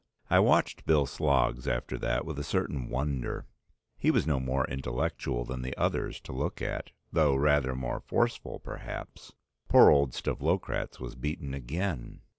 [0.31, 3.45] I watched Bill Sloggs after that with a certain wonder;
[3.99, 8.57] he was no more intellectual than the others to look at, though rather more forceful
[8.61, 9.33] perhaps.
[9.69, 12.21] Poor old Stavlokratz was beaten again.